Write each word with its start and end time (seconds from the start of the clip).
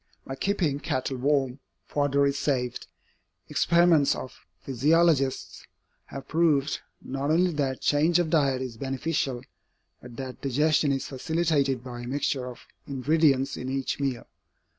By 0.25 0.33
keeping 0.33 0.79
cattle 0.79 1.17
warm, 1.17 1.59
fodder 1.85 2.25
is 2.25 2.39
saved. 2.39 2.87
Experiments 3.49 4.15
of 4.15 4.35
physiologists 4.59 5.67
have 6.05 6.27
proved, 6.27 6.79
not 7.03 7.29
only 7.29 7.51
that 7.51 7.81
change 7.81 8.17
of 8.17 8.31
diet 8.31 8.63
is 8.63 8.77
beneficial, 8.77 9.43
but 10.01 10.15
that 10.17 10.41
digestion 10.41 10.91
is 10.91 11.05
facilitated 11.05 11.83
by 11.83 12.01
a 12.01 12.07
mixture 12.07 12.47
of 12.47 12.61
ingredients 12.87 13.55
in 13.57 13.69
each 13.69 13.99
meal. 13.99 14.25